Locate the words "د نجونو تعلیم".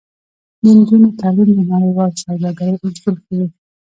0.61-1.49